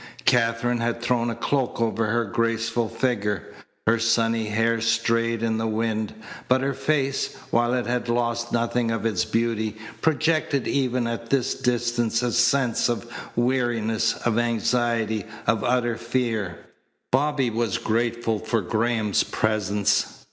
[0.25, 3.53] Katherine had thrown a cloak over her graceful figure.
[3.85, 6.15] Her sunny hair strayed in the wind,
[6.47, 11.53] but her face, while it had lost nothing of its beauty, projected even at this
[11.53, 16.57] distance a sense of weariness, of anxiety, of utter fear.
[17.11, 20.17] Bobby was grateful for Graham's presence.